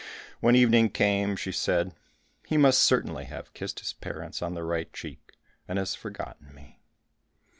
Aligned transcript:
When 0.39 0.55
evening 0.55 0.89
came, 0.89 1.35
she 1.35 1.51
said, 1.51 1.93
"He 2.47 2.57
must 2.57 2.81
certainly 2.81 3.25
have 3.25 3.53
kissed 3.53 3.81
his 3.81 3.93
parents 3.93 4.41
on 4.41 4.55
the 4.55 4.63
right 4.63 4.91
cheek, 4.91 5.33
and 5.67 5.77
has 5.77 5.93
forgotten 5.93 6.55
me." 6.55 6.81